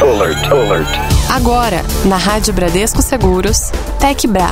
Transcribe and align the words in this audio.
Alert, 0.00 0.46
alert. 0.52 0.88
Agora, 1.28 1.84
na 2.04 2.16
Rádio 2.16 2.54
Bradesco 2.54 3.02
Seguros, 3.02 3.72
TecBra. 3.98 4.50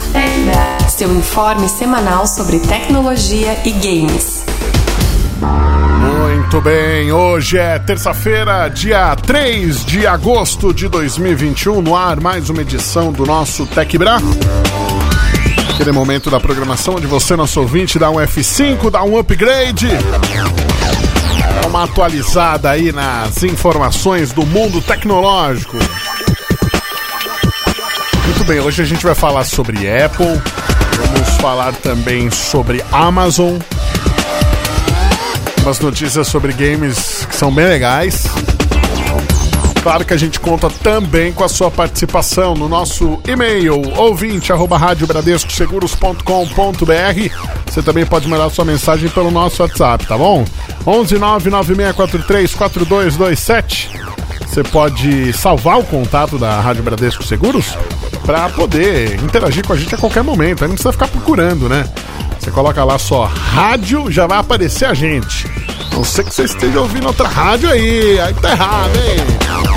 Seu 0.89 1.15
informe 1.15 1.69
semanal 1.69 2.27
sobre 2.27 2.59
tecnologia 2.59 3.57
e 3.65 3.71
games. 3.71 4.45
Muito 6.01 6.61
bem, 6.61 7.13
hoje 7.13 7.59
é 7.59 7.79
terça-feira, 7.79 8.69
dia 8.69 9.15
3 9.15 9.85
de 9.85 10.05
agosto 10.05 10.75
de 10.75 10.89
2021, 10.89 11.81
no 11.81 11.95
ar 11.95 12.21
mais 12.21 12.51
uma 12.51 12.63
edição 12.63 13.13
do 13.13 13.25
nosso 13.25 13.67
TecBra. 13.67 14.17
Aquele 15.71 15.93
momento 15.93 16.29
da 16.29 16.41
programação 16.41 16.97
onde 16.97 17.07
você, 17.07 17.37
nosso 17.37 17.61
ouvinte, 17.61 18.01
dá 18.01 18.11
um 18.11 18.17
F5, 18.17 18.91
dá 18.91 19.05
um 19.05 19.17
upgrade. 19.17 19.89
Uma 21.65 21.85
atualizada 21.85 22.71
aí 22.71 22.93
nas 22.93 23.43
informações 23.43 24.33
do 24.33 24.45
mundo 24.45 24.81
tecnológico. 24.81 25.77
Muito 28.25 28.45
bem, 28.45 28.61
hoje 28.61 28.83
a 28.83 28.85
gente 28.85 29.05
vai 29.05 29.15
falar 29.15 29.45
sobre 29.45 29.89
Apple, 29.91 30.27
vamos 30.27 31.29
falar 31.41 31.73
também 31.75 32.31
sobre 32.31 32.85
Amazon, 32.93 33.57
umas 35.63 35.81
notícias 35.81 36.29
sobre 36.29 36.53
games 36.53 37.27
que 37.29 37.37
são 37.37 37.53
bem 37.53 37.67
legais. 37.67 38.25
Claro 39.83 40.05
que 40.05 40.13
a 40.13 40.17
gente 40.17 40.41
conta 40.41 40.69
também 40.69 41.33
com 41.33 41.45
a 41.45 41.49
sua 41.49 41.71
participação 41.71 42.55
no 42.55 42.69
nosso 42.69 43.21
e-mail 43.25 43.81
ouvinte 43.97 44.53
arroba. 44.53 44.81
Você 47.67 47.83
também 47.83 48.05
pode 48.05 48.29
mandar 48.29 48.51
sua 48.51 48.65
mensagem 48.65 49.09
pelo 49.09 49.31
nosso 49.31 49.63
WhatsApp, 49.63 50.05
tá 50.05 50.19
bom? 50.19 50.45
11 50.87 51.19
99643 51.19 52.55
4227. 52.55 53.91
Você 54.47 54.63
pode 54.65 55.33
salvar 55.33 55.79
o 55.79 55.85
contato 55.85 56.39
da 56.39 56.61
Rádio 56.61 56.83
Bradesco 56.83 57.23
Seguros 57.23 57.77
para 58.25 58.49
poder 58.49 59.15
interagir 59.23 59.67
com 59.67 59.73
a 59.73 59.77
gente 59.77 59.95
a 59.95 59.99
qualquer 59.99 60.23
momento. 60.23 60.63
Aí 60.63 60.69
não 60.69 60.75
precisa 60.75 60.93
ficar 60.93 61.09
procurando, 61.09 61.69
né? 61.69 61.85
Você 62.39 62.51
coloca 62.51 62.83
lá 62.85 62.99
só 62.99 63.25
rádio, 63.25 64.11
já 64.11 64.27
vai 64.27 64.39
aparecer 64.39 64.87
a 64.87 64.95
gente. 64.95 65.47
Não 65.93 66.05
sei 66.05 66.25
que 66.25 66.35
você 66.35 66.45
esteja 66.45 66.81
ouvindo 66.81 67.07
outra 67.07 67.27
rádio 67.27 67.71
aí, 67.71 68.21
aí 68.21 68.35
tá 68.35 68.51
errado, 68.51 68.97
hein? 68.97 69.76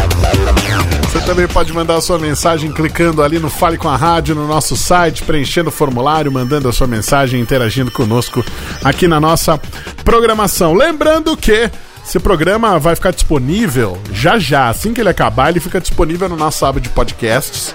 Você 1.10 1.22
também 1.22 1.48
pode 1.48 1.74
mandar 1.74 1.96
a 1.96 2.02
sua 2.02 2.20
mensagem 2.20 2.72
clicando 2.72 3.24
ali 3.24 3.40
no 3.40 3.50
Fale 3.50 3.80
com 3.80 3.90
a 3.90 3.96
Rádio 3.96 4.36
no 4.36 4.48
nosso 4.48 4.78
site, 4.78 5.24
preenchendo 5.24 5.70
o 5.70 5.72
formulário, 5.72 6.32
mandando 6.32 6.70
a 6.70 6.72
sua 6.72 6.86
mensagem, 6.86 7.42
interagindo 7.42 7.90
conosco 7.90 8.46
aqui 8.84 9.08
na 9.08 9.20
nossa 9.20 9.60
programação. 10.06 10.76
Lembrando 10.76 11.36
que 11.36 11.72
esse 12.06 12.20
programa 12.20 12.78
vai 12.78 12.96
ficar 12.96 13.10
disponível 13.10 14.00
já 14.12 14.38
já, 14.38 14.70
assim 14.70 14.94
que 14.94 15.02
ele 15.02 15.10
acabar, 15.10 15.50
ele 15.50 15.60
fica 15.60 15.82
disponível 15.82 16.30
no 16.30 16.38
nosso 16.38 16.64
aba 16.64 16.80
de 16.80 16.90
podcasts. 16.90 17.74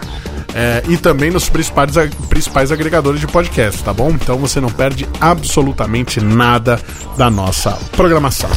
É, 0.54 0.84
e 0.88 0.96
também 0.96 1.32
nos 1.32 1.48
principais, 1.48 1.90
principais 2.28 2.70
agregadores 2.70 3.18
de 3.18 3.26
podcast, 3.26 3.82
tá 3.82 3.92
bom? 3.92 4.10
Então 4.10 4.38
você 4.38 4.60
não 4.60 4.70
perde 4.70 5.08
absolutamente 5.20 6.20
nada 6.20 6.80
da 7.16 7.28
nossa 7.28 7.72
programação. 7.96 8.50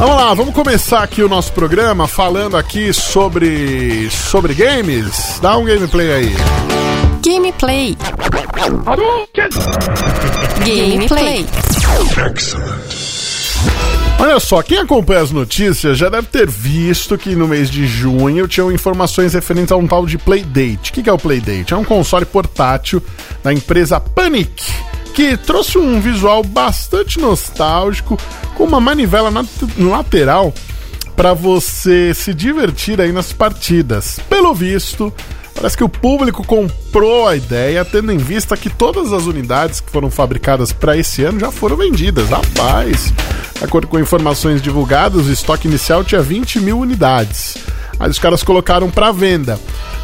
Vamos 0.00 0.16
lá, 0.16 0.32
vamos 0.32 0.54
começar 0.54 1.02
aqui 1.02 1.22
o 1.22 1.28
nosso 1.28 1.52
programa 1.52 2.08
falando 2.08 2.56
aqui 2.56 2.90
sobre 2.90 4.08
sobre 4.10 4.54
games. 4.54 5.38
Dá 5.42 5.58
um 5.58 5.64
gameplay 5.66 6.10
aí. 6.10 6.34
Gameplay. 7.22 7.98
Gameplay. 10.64 11.46
Olha 14.18 14.40
só, 14.40 14.62
quem 14.62 14.78
acompanha 14.78 15.20
as 15.20 15.30
notícias 15.30 15.98
já 15.98 16.08
deve 16.08 16.28
ter 16.28 16.48
visto 16.48 17.18
que 17.18 17.36
no 17.36 17.46
mês 17.46 17.68
de 17.68 17.86
junho 17.86 18.48
tinham 18.48 18.72
informações 18.72 19.34
referentes 19.34 19.70
a 19.70 19.76
um 19.76 19.86
tal 19.86 20.06
de 20.06 20.16
Playdate. 20.16 20.92
O 20.92 20.94
que 20.94 21.10
é 21.10 21.12
o 21.12 21.18
Playdate? 21.18 21.74
É 21.74 21.76
um 21.76 21.84
console 21.84 22.24
portátil 22.24 23.02
da 23.44 23.52
empresa 23.52 24.00
Panic, 24.00 24.64
que 25.10 25.36
trouxe 25.36 25.78
um 25.78 26.00
visual 26.00 26.42
bastante 26.42 27.18
nostálgico, 27.18 28.18
com 28.54 28.64
uma 28.64 28.80
manivela 28.80 29.30
lateral 29.78 30.54
para 31.14 31.34
você 31.34 32.14
se 32.14 32.32
divertir 32.32 33.00
aí 33.00 33.12
nas 33.12 33.32
partidas. 33.32 34.18
Pelo 34.28 34.54
visto, 34.54 35.12
Parece 35.60 35.76
que 35.76 35.84
o 35.84 35.90
público 35.90 36.42
comprou 36.42 37.28
a 37.28 37.36
ideia, 37.36 37.84
tendo 37.84 38.10
em 38.10 38.16
vista 38.16 38.56
que 38.56 38.70
todas 38.70 39.12
as 39.12 39.26
unidades 39.26 39.78
que 39.78 39.90
foram 39.90 40.10
fabricadas 40.10 40.72
para 40.72 40.96
esse 40.96 41.22
ano 41.22 41.38
já 41.38 41.50
foram 41.50 41.76
vendidas. 41.76 42.30
Rapaz, 42.30 43.12
de 43.58 43.64
acordo 43.64 43.86
com 43.86 43.98
informações 43.98 44.62
divulgadas, 44.62 45.26
o 45.26 45.30
estoque 45.30 45.68
inicial 45.68 46.02
tinha 46.02 46.22
20 46.22 46.60
mil 46.60 46.78
unidades. 46.78 47.58
Aí 47.98 48.08
os 48.08 48.18
caras 48.18 48.42
colocaram 48.42 48.90
para 48.90 49.12
venda. 49.12 49.60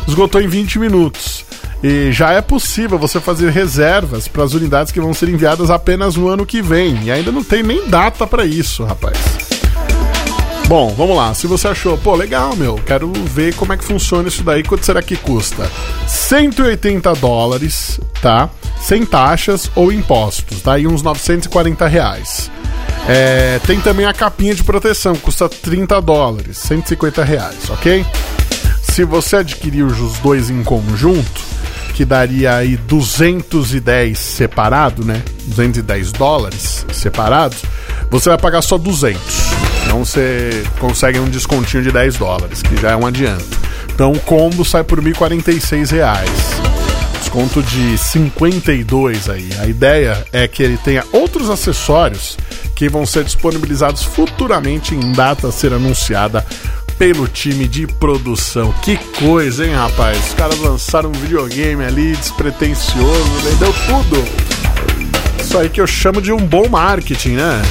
Esgotou 0.06 0.42
em 0.42 0.46
20 0.46 0.78
minutos. 0.78 1.45
E 1.82 2.10
já 2.10 2.32
é 2.32 2.40
possível 2.40 2.98
você 2.98 3.20
fazer 3.20 3.50
reservas 3.50 4.26
para 4.26 4.44
as 4.44 4.54
unidades 4.54 4.92
que 4.92 5.00
vão 5.00 5.12
ser 5.12 5.28
enviadas 5.28 5.70
apenas 5.70 6.16
no 6.16 6.28
ano 6.28 6.46
que 6.46 6.62
vem. 6.62 7.04
E 7.04 7.10
ainda 7.10 7.30
não 7.30 7.44
tem 7.44 7.62
nem 7.62 7.88
data 7.88 8.26
para 8.26 8.44
isso, 8.44 8.84
rapaz. 8.84 9.16
Bom, 10.68 10.92
vamos 10.96 11.16
lá. 11.16 11.32
Se 11.32 11.46
você 11.46 11.68
achou, 11.68 11.96
pô, 11.96 12.16
legal, 12.16 12.56
meu, 12.56 12.74
quero 12.84 13.12
ver 13.12 13.54
como 13.54 13.72
é 13.72 13.76
que 13.76 13.84
funciona 13.84 14.26
isso 14.26 14.42
daí, 14.42 14.64
quanto 14.64 14.84
será 14.84 15.00
que 15.00 15.16
custa? 15.16 15.70
180 16.08 17.12
dólares, 17.14 18.00
tá? 18.20 18.50
Sem 18.80 19.06
taxas 19.06 19.70
ou 19.76 19.92
impostos, 19.92 20.62
daí 20.62 20.82
tá? 20.82 20.88
uns 20.88 21.02
940 21.02 21.86
reais. 21.86 22.50
É, 23.08 23.60
tem 23.64 23.80
também 23.80 24.06
a 24.06 24.12
capinha 24.12 24.52
de 24.52 24.64
proteção, 24.64 25.14
custa 25.14 25.48
30 25.48 26.00
dólares, 26.02 26.58
150 26.58 27.22
reais, 27.22 27.70
ok? 27.70 28.04
Se 28.82 29.04
você 29.04 29.36
adquirir 29.36 29.84
os 29.84 30.18
dois 30.18 30.50
em 30.50 30.64
conjunto, 30.64 31.45
que 31.96 32.04
daria 32.04 32.56
aí 32.56 32.76
210 32.76 34.18
separado, 34.18 35.02
né? 35.02 35.22
210 35.46 36.12
dólares 36.12 36.84
separados, 36.92 37.62
você 38.10 38.28
vai 38.28 38.36
pagar 38.36 38.60
só 38.60 38.76
200. 38.76 39.18
Então 39.82 40.04
você 40.04 40.62
consegue 40.78 41.18
um 41.18 41.24
descontinho 41.24 41.82
de 41.82 41.90
10 41.90 42.16
dólares, 42.16 42.60
que 42.60 42.76
já 42.76 42.90
é 42.90 42.96
um 42.96 43.06
adianto. 43.06 43.58
Então 43.94 44.12
o 44.12 44.20
combo 44.20 44.62
sai 44.62 44.84
por 44.84 45.00
1.046 45.00 45.90
reais. 45.90 46.30
Desconto 47.18 47.62
de 47.62 47.96
52 47.96 49.30
aí. 49.30 49.48
A 49.58 49.66
ideia 49.66 50.22
é 50.34 50.46
que 50.46 50.62
ele 50.62 50.76
tenha 50.76 51.02
outros 51.12 51.48
acessórios 51.48 52.36
que 52.74 52.90
vão 52.90 53.06
ser 53.06 53.24
disponibilizados 53.24 54.02
futuramente 54.02 54.94
em 54.94 55.12
data 55.12 55.48
a 55.48 55.52
ser 55.52 55.72
anunciada 55.72 56.44
pelo 56.98 57.28
time 57.28 57.68
de 57.68 57.86
produção. 57.86 58.72
Que 58.82 58.96
coisa, 59.18 59.66
hein, 59.66 59.74
rapaz? 59.74 60.18
Os 60.28 60.34
caras 60.34 60.58
lançaram 60.58 61.10
um 61.10 61.12
videogame 61.12 61.84
ali 61.84 62.16
despretensioso, 62.16 63.56
deu 63.58 63.72
tudo. 63.86 64.24
Isso 65.40 65.58
aí 65.58 65.68
que 65.68 65.80
eu 65.80 65.86
chamo 65.86 66.20
de 66.20 66.32
um 66.32 66.38
bom 66.38 66.68
marketing, 66.68 67.36
né? 67.36 67.62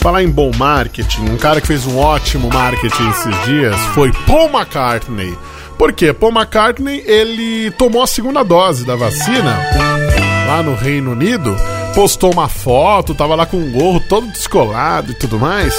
Falar 0.00 0.22
em 0.22 0.28
bom 0.28 0.50
marketing, 0.56 1.30
um 1.30 1.36
cara 1.36 1.60
que 1.60 1.66
fez 1.66 1.86
um 1.86 1.98
ótimo 1.98 2.50
marketing 2.52 3.08
esses 3.10 3.44
dias 3.44 3.76
foi 3.94 4.12
Paul 4.26 4.50
McCartney. 4.50 5.36
Por 5.78 5.92
quê? 5.92 6.12
Paul 6.12 6.32
McCartney, 6.32 7.02
ele 7.06 7.70
tomou 7.72 8.02
a 8.02 8.06
segunda 8.06 8.42
dose 8.42 8.84
da 8.84 8.96
vacina 8.96 9.58
lá 10.46 10.62
no 10.62 10.74
Reino 10.74 11.12
Unido, 11.12 11.56
postou 11.94 12.32
uma 12.32 12.48
foto, 12.48 13.14
tava 13.14 13.34
lá 13.34 13.46
com 13.46 13.56
um 13.56 13.72
gorro 13.72 14.00
todo 14.00 14.26
descolado 14.28 15.10
e 15.10 15.14
tudo 15.14 15.38
mais. 15.38 15.74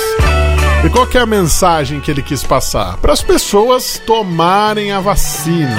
E 0.86 0.90
qual 0.90 1.08
é 1.12 1.18
a 1.18 1.26
mensagem 1.26 2.00
que 2.00 2.12
ele 2.12 2.22
quis 2.22 2.44
passar? 2.44 2.98
Para 2.98 3.12
as 3.12 3.22
pessoas 3.22 4.00
tomarem 4.06 4.92
a 4.92 5.00
vacina 5.00 5.76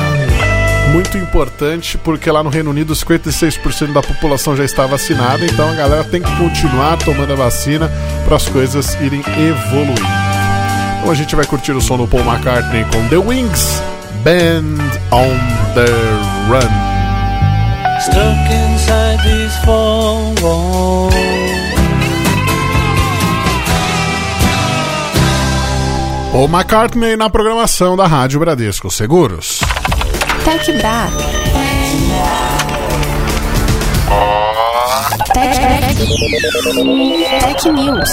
muito 0.93 1.17
importante, 1.17 1.97
porque 1.99 2.31
lá 2.31 2.43
no 2.43 2.51
Reino 2.51 2.71
Unido 2.71 2.93
56% 2.93 3.93
da 3.93 4.03
população 4.03 4.57
já 4.57 4.65
está 4.65 4.87
vacinada, 4.87 5.45
então 5.45 5.69
a 5.69 5.75
galera 5.75 6.05
tem 6.05 6.23
que 6.23 6.37
continuar 6.37 6.97
tomando 6.99 7.33
a 7.33 7.37
vacina 7.37 7.91
para 8.25 8.37
as 8.37 8.49
coisas 8.49 8.95
irem 8.95 9.21
evoluindo. 9.21 10.01
Então 10.99 11.11
a 11.11 11.15
gente 11.15 11.37
vai 11.37 11.47
curtir 11.47 11.73
o 11.73 11.81
som 11.81 11.97
do 11.97 12.09
Paul 12.09 12.25
McCartney 12.25 12.85
com 12.87 13.09
The 13.09 13.19
Wings, 13.19 13.83
Band 14.25 14.79
on 15.13 15.37
the 15.75 15.87
Run. 16.49 16.97
Stuck 18.01 18.51
inside 18.51 19.23
these 19.23 19.57
four 19.65 20.35
walls. 20.43 21.36
Paul 26.37 26.49
McCartney 26.49 27.17
na 27.17 27.31
programação 27.31 27.97
da 27.97 28.07
Rádio 28.07 28.39
Bradesco 28.39 28.91
Seguros. 28.91 29.61
Tech 30.45 30.71
Bar. 30.83 31.11
Tech, 35.33 35.59
Tech 37.41 37.73
News. 37.73 38.11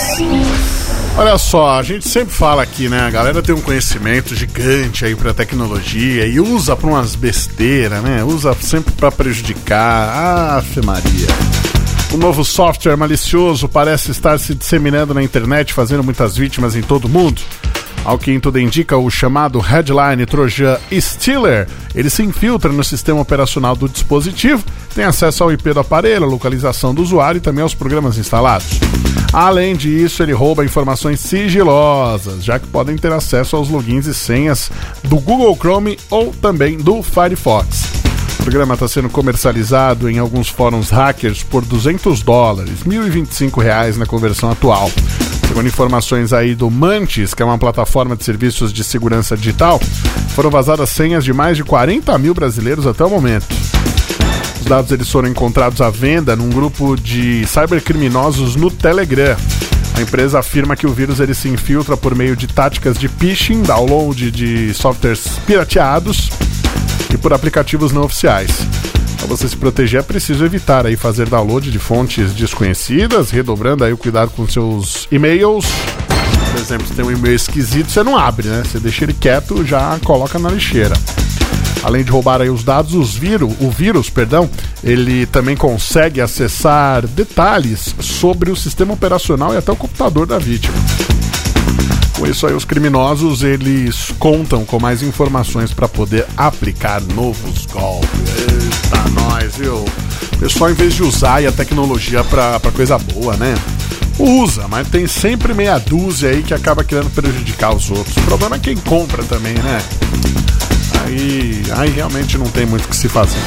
Olha 1.18 1.38
só, 1.38 1.78
a 1.78 1.84
gente 1.84 2.08
sempre 2.08 2.34
fala 2.34 2.64
aqui, 2.64 2.88
né? 2.88 3.02
A 3.02 3.10
galera 3.10 3.44
tem 3.44 3.54
um 3.54 3.60
conhecimento 3.60 4.34
gigante 4.34 5.04
aí 5.04 5.18
pra 5.18 5.34
tecnologia 5.34 6.26
e 6.26 6.40
usa 6.40 6.78
pra 6.78 6.88
umas 6.88 7.16
besteiras, 7.16 8.02
né? 8.02 8.24
Usa 8.24 8.56
sempre 8.62 8.94
pra 8.94 9.12
prejudicar. 9.12 10.60
Afe 10.60 10.82
Maria. 10.82 11.28
O 12.14 12.16
novo 12.16 12.46
software 12.46 12.96
malicioso 12.96 13.68
parece 13.68 14.12
estar 14.12 14.40
se 14.40 14.56
disseminando 14.56 15.14
na 15.14 15.22
internet, 15.22 15.74
fazendo 15.74 16.06
muitas 16.06 16.38
vítimas 16.38 16.74
em 16.74 16.82
todo 16.82 17.10
mundo. 17.10 17.42
Ao 18.06 18.18
que 18.18 18.38
tudo 18.40 18.60
indica, 18.60 18.98
o 18.98 19.10
chamado 19.10 19.60
headline 19.60 20.26
Trojan 20.26 20.78
Stealer, 20.92 21.68
ele 21.96 22.10
se 22.10 22.22
infiltra 22.22 22.72
no 22.72 22.84
sistema 22.84 23.22
operacional 23.22 23.76
do 23.76 23.88
dispositivo, 23.88 24.64
tem 24.94 25.06
acesso 25.06 25.44
ao 25.44 25.52
IP 25.52 25.74
do 25.74 25.80
aparelho, 25.80 26.26
a 26.26 26.28
localização 26.28 26.94
do 26.94 27.02
usuário 27.02 27.38
e 27.38 27.42
também 27.42 27.64
aos 27.64 27.74
programas 27.74 28.18
instalados. 28.18 28.80
Além 29.32 29.76
disso, 29.76 30.22
ele 30.22 30.34
rouba 30.34 30.66
informações 30.66 31.20
sigilosas, 31.20 32.44
já 32.44 32.60
que 32.60 32.68
podem 32.68 32.98
ter 32.98 33.12
acesso 33.12 33.56
aos 33.56 33.70
logins 33.70 34.06
e 34.06 34.14
senhas 34.14 34.70
do 35.04 35.18
Google 35.18 35.56
Chrome 35.56 35.98
ou 36.10 36.32
também 36.34 36.78
do 36.78 37.02
Firefox. 37.02 38.13
O 38.40 38.44
programa 38.44 38.74
está 38.74 38.88
sendo 38.88 39.10
comercializado 39.10 40.10
em 40.10 40.20
alguns 40.20 40.50
fóruns 40.50 40.90
hackers 40.90 41.44
por 41.44 41.64
200 41.64 42.22
dólares, 42.22 42.84
1.025 42.86 43.62
reais 43.62 43.98
na 43.98 44.06
conversão 44.06 44.52
atual. 44.52 44.92
Segundo 45.48 45.68
informações 45.68 46.34
aí 46.34 46.56
do 46.56 46.70
Mantis, 46.70 47.34
que 47.34 47.42
é 47.42 47.46
uma 47.46 47.58
plataforma 47.58 48.16
de 48.16 48.24
serviços 48.24 48.74
de 48.74 48.84
segurança 48.84 49.38
digital, 49.38 49.80
foram 50.30 50.50
vazadas 50.50 50.90
senhas 50.90 51.24
de 51.24 51.32
mais 51.32 51.56
de 51.56 51.64
40 51.64 52.18
mil 52.18 52.34
brasileiros 52.34 52.88
até 52.88 53.06
o 53.06 53.10
momento. 53.10 53.46
Os 54.60 54.66
dados 54.66 54.92
eles 54.92 55.10
foram 55.10 55.28
encontrados 55.28 55.80
à 55.80 55.90
venda 55.90 56.36
num 56.36 56.50
grupo 56.50 56.96
de 56.96 57.46
cybercriminosos 57.46 58.56
no 58.56 58.72
Telegram. 58.72 59.38
A 59.96 60.02
empresa 60.02 60.40
afirma 60.40 60.76
que 60.76 60.88
o 60.88 60.94
vírus 60.94 61.20
ele 61.20 61.34
se 61.34 61.50
infiltra 61.50 61.96
por 61.96 62.16
meio 62.16 62.36
de 62.36 62.48
táticas 62.48 62.98
de 62.98 63.08
phishing, 63.08 63.62
download 63.62 64.32
de 64.32 64.74
softwares 64.74 65.28
pirateados 65.46 66.32
e 67.14 67.18
por 67.18 67.32
aplicativos 67.34 67.92
não 67.92 68.04
oficiais. 68.04 68.52
Para 69.18 69.28
você 69.28 69.48
se 69.48 69.56
proteger 69.56 70.02
é 70.02 70.04
preciso 70.04 70.44
evitar 70.44 70.86
aí 70.86 70.98
fazer 70.98 71.30
download 71.30 71.72
de 71.72 71.80
fontes 71.80 72.34
desconhecidas, 72.34 73.30
redobrando 73.30 73.84
aí 73.84 73.94
o 73.94 73.98
cuidado 73.98 74.32
com 74.32 74.48
seus 74.48 75.08
e-mails. 75.12 75.66
Por 76.52 76.60
exemplo, 76.60 76.88
se 76.88 76.94
tem 76.94 77.06
um 77.06 77.12
e-mail 77.12 77.36
esquisito, 77.36 77.90
você 77.90 78.04
não 78.04 78.18
abre, 78.18 78.48
né? 78.48 78.64
Você 78.66 78.80
deixa 78.80 79.06
ele 79.06 79.14
quieto, 79.14 79.66
já 79.66 79.98
coloca 80.04 80.38
na 80.38 80.50
lixeira. 80.50 80.96
Além 81.84 82.04
de 82.04 82.12
roubar 82.12 82.42
aí 82.42 82.50
os 82.50 82.64
dados, 82.64 82.94
os 82.94 83.14
vírus, 83.14 83.54
o 83.60 83.70
vírus, 83.70 84.10
perdão, 84.10 84.50
ele 84.84 85.26
também 85.26 85.56
consegue 85.56 86.22
acessar 86.22 87.06
detalhes 87.08 87.94
sobre 88.00 88.52
o 88.52 88.56
sistema 88.56 88.94
operacional 88.94 89.54
e 89.54 89.58
até 89.58 89.72
o 89.72 89.76
computador 89.76 90.26
da 90.26 90.38
vítima. 90.38 90.74
Com 92.24 92.30
isso 92.30 92.48
aí, 92.48 92.54
os 92.54 92.64
criminosos 92.64 93.44
eles 93.44 94.14
contam 94.18 94.64
com 94.64 94.80
mais 94.80 95.04
informações 95.04 95.74
para 95.74 95.90
poder 95.90 96.26
aplicar 96.38 97.02
novos 97.02 97.66
golpes. 97.66 98.10
Eita, 98.40 99.10
nós, 99.10 99.58
viu? 99.58 99.84
Pessoal, 100.40 100.72
em 100.72 100.74
vez 100.74 100.94
de 100.94 101.04
usar 101.04 101.46
a 101.46 101.52
tecnologia 101.52 102.24
para 102.24 102.62
coisa 102.72 102.98
boa, 102.98 103.36
né? 103.36 103.54
Usa, 104.18 104.70
mas 104.70 104.88
tem 104.88 105.06
sempre 105.06 105.54
meia 105.54 105.78
dúzia 105.78 106.30
aí 106.30 106.42
que 106.42 106.54
acaba 106.54 106.82
querendo 106.82 107.10
prejudicar 107.10 107.76
os 107.76 107.92
outros. 107.92 108.16
O 108.16 108.22
problema 108.22 108.56
é 108.56 108.60
quem 108.60 108.78
compra 108.78 109.22
também, 109.24 109.56
né? 109.56 109.82
Aí, 111.04 111.62
aí 111.76 111.90
realmente 111.90 112.38
não 112.38 112.48
tem 112.48 112.66
muito 112.66 112.86
o 112.86 112.88
que 112.88 112.96
se 112.96 113.10
fazer. 113.10 113.42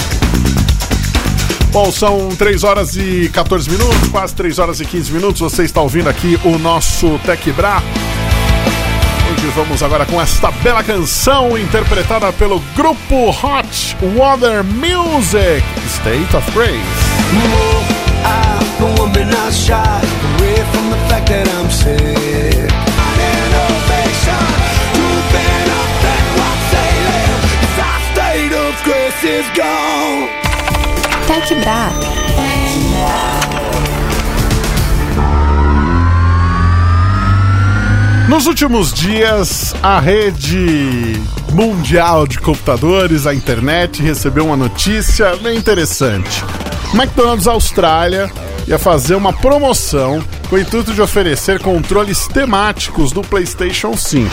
Bom, 1.73 1.91
são 1.91 2.29
3 2.29 2.63
horas 2.63 2.95
e 2.95 3.31
14 3.33 3.71
minutos, 3.71 4.09
quase 4.11 4.35
3 4.35 4.59
horas 4.59 4.81
e 4.81 4.85
15 4.85 5.13
minutos. 5.13 5.41
Você 5.41 5.63
está 5.63 5.81
ouvindo 5.81 6.11
aqui 6.11 6.39
o 6.45 6.59
nosso 6.59 7.19
Tech 7.25 7.51
Hoje 9.47 9.55
vamos 9.55 9.81
agora 9.81 10.05
com 10.05 10.21
esta 10.21 10.51
bela 10.51 10.83
canção 10.83 11.57
interpretada 11.57 12.33
pelo 12.33 12.59
grupo 12.75 13.31
Hot 13.31 13.97
Water 14.17 14.65
Music, 14.65 15.65
State 15.87 16.37
of 16.37 16.51
Grace. 16.51 16.75
Tech 31.29 31.55
Bra. 31.55 33.46
Nos 38.29 38.47
últimos 38.47 38.93
dias, 38.93 39.73
a 39.81 40.01
rede 40.01 41.21
mundial 41.53 42.27
de 42.27 42.39
computadores, 42.41 43.25
a 43.25 43.33
internet, 43.33 44.03
recebeu 44.03 44.47
uma 44.47 44.57
notícia 44.57 45.37
bem 45.37 45.57
interessante. 45.57 46.45
McDonald's 46.93 47.47
Austrália 47.47 48.29
ia 48.67 48.81
fazer 48.81 49.15
uma 49.15 49.33
promoção 49.33 50.23
com 50.51 50.57
o 50.57 50.59
intuito 50.59 50.93
de 50.93 51.01
oferecer 51.01 51.61
controles 51.61 52.27
temáticos 52.27 53.13
do 53.13 53.23
PlayStation 53.23 53.97
5. 53.97 54.29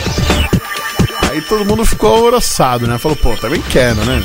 Aí 1.30 1.42
todo 1.42 1.64
mundo 1.64 1.86
ficou 1.86 2.16
alvoroçado, 2.16 2.88
né? 2.88 2.98
Falou, 2.98 3.18
pô, 3.18 3.36
também 3.38 3.62
quero, 3.70 4.04
né? 4.06 4.24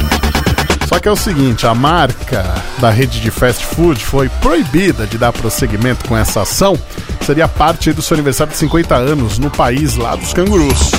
Só 0.88 0.99
que 0.99 1.06
é 1.06 1.12
o 1.12 1.17
seguinte, 1.17 1.67
a 1.67 1.75
marca 1.75 2.43
da 2.79 2.88
rede 2.88 3.20
de 3.20 3.31
fast 3.31 3.67
food 3.67 4.03
foi 4.03 4.31
proibida 4.41 5.06
de 5.06 5.19
dar 5.19 5.31
prosseguimento 5.31 6.09
com 6.09 6.17
essa 6.17 6.41
ação. 6.41 6.79
Seria 7.23 7.47
parte 7.47 7.93
do 7.93 8.00
seu 8.00 8.15
aniversário 8.15 8.53
de 8.53 8.59
50 8.59 8.94
anos 8.94 9.38
no 9.38 9.50
país 9.50 9.97
lá 9.97 10.17
dos 10.17 10.32
cangurus. 10.32 10.91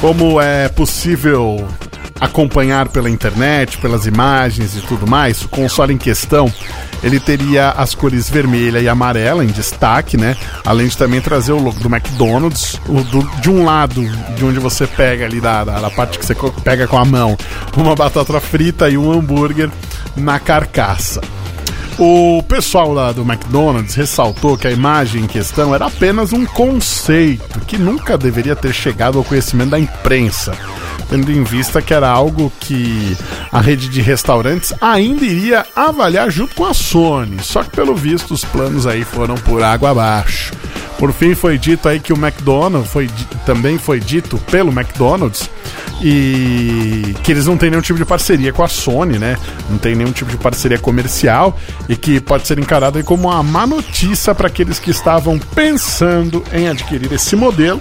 Como 0.00 0.40
é 0.40 0.68
possível 0.68 1.66
acompanhar 2.20 2.88
pela 2.88 3.10
internet, 3.10 3.78
pelas 3.78 4.06
imagens 4.06 4.76
e 4.76 4.80
tudo 4.80 5.06
mais, 5.06 5.42
o 5.42 5.48
console 5.48 5.92
em 5.92 5.98
questão 5.98 6.52
ele 7.04 7.20
teria 7.20 7.68
as 7.70 7.94
cores 7.94 8.30
vermelha 8.30 8.78
e 8.78 8.88
amarela 8.88 9.44
em 9.44 9.48
destaque, 9.48 10.16
né? 10.16 10.34
Além 10.64 10.88
de 10.88 10.96
também 10.96 11.20
trazer 11.20 11.52
o 11.52 11.58
logo 11.58 11.78
do 11.78 11.94
McDonald's, 11.94 12.80
o 12.88 13.02
do, 13.04 13.22
de 13.40 13.50
um 13.50 13.62
lado, 13.62 14.02
de 14.34 14.44
onde 14.44 14.58
você 14.58 14.86
pega 14.86 15.26
ali 15.26 15.38
da, 15.38 15.64
da, 15.64 15.80
da 15.80 15.90
parte 15.90 16.18
que 16.18 16.24
você 16.24 16.34
pega 16.62 16.86
com 16.86 16.96
a 16.96 17.04
mão, 17.04 17.36
uma 17.76 17.94
batata 17.94 18.40
frita 18.40 18.88
e 18.88 18.96
um 18.96 19.12
hambúrguer 19.12 19.70
na 20.16 20.38
carcaça. 20.38 21.20
O 21.98 22.42
pessoal 22.48 22.92
lá 22.92 23.12
do 23.12 23.22
McDonald's 23.22 23.94
ressaltou 23.94 24.58
que 24.58 24.66
a 24.66 24.70
imagem 24.72 25.22
em 25.22 25.26
questão 25.28 25.72
era 25.72 25.86
apenas 25.86 26.32
um 26.32 26.44
conceito 26.44 27.60
que 27.60 27.78
nunca 27.78 28.18
deveria 28.18 28.56
ter 28.56 28.72
chegado 28.72 29.16
ao 29.16 29.24
conhecimento 29.24 29.70
da 29.70 29.78
imprensa 29.78 30.52
tendo 31.08 31.30
em 31.30 31.44
vista 31.44 31.82
que 31.82 31.94
era 31.94 32.08
algo 32.08 32.52
que 32.60 33.16
a 33.52 33.60
rede 33.60 33.88
de 33.88 34.00
restaurantes 34.00 34.72
ainda 34.80 35.24
iria 35.24 35.66
avaliar 35.74 36.30
junto 36.30 36.54
com 36.54 36.64
a 36.64 36.74
Sony. 36.74 37.38
Só 37.42 37.62
que 37.62 37.70
pelo 37.70 37.94
visto 37.94 38.32
os 38.32 38.44
planos 38.44 38.86
aí 38.86 39.04
foram 39.04 39.34
por 39.36 39.62
água 39.62 39.90
abaixo. 39.90 40.52
Por 40.98 41.12
fim 41.12 41.34
foi 41.34 41.58
dito 41.58 41.88
aí 41.88 41.98
que 41.98 42.12
o 42.12 42.16
McDonald's 42.16 42.90
foi 42.90 43.10
também 43.44 43.78
foi 43.78 44.00
dito 44.00 44.38
pelo 44.50 44.70
McDonald's 44.70 45.50
e 46.00 47.14
que 47.22 47.32
eles 47.32 47.46
não 47.46 47.56
têm 47.56 47.70
nenhum 47.70 47.82
tipo 47.82 47.98
de 47.98 48.04
parceria 48.04 48.52
com 48.52 48.62
a 48.62 48.68
Sony, 48.68 49.18
né? 49.18 49.36
Não 49.68 49.78
tem 49.78 49.94
nenhum 49.94 50.12
tipo 50.12 50.30
de 50.30 50.36
parceria 50.36 50.78
comercial 50.78 51.58
e 51.88 51.96
que 51.96 52.20
pode 52.20 52.46
ser 52.46 52.58
encarado 52.58 53.02
como 53.04 53.28
uma 53.28 53.42
má 53.42 53.66
notícia 53.66 54.34
para 54.34 54.46
aqueles 54.46 54.78
que 54.78 54.90
estavam 54.90 55.38
pensando 55.38 56.44
em 56.52 56.68
adquirir 56.68 57.12
esse 57.12 57.34
modelo 57.34 57.80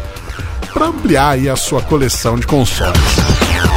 para 0.74 0.88
ampliar 0.88 1.30
aí 1.30 1.48
a 1.48 1.56
sua 1.56 1.82
coleção 1.82 2.38
de 2.38 2.48
consoles. 2.48 3.00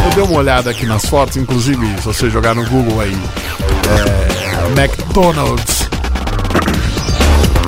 Eu 0.05 0.11
dei 0.15 0.25
uma 0.25 0.39
olhada 0.39 0.71
aqui 0.71 0.87
nas 0.87 1.05
fotos, 1.07 1.37
inclusive 1.37 1.87
se 1.99 2.05
você 2.05 2.31
jogar 2.31 2.55
no 2.55 2.65
Google 2.69 3.01
aí, 3.01 3.17
é, 3.89 4.81
McDonald's 4.81 5.87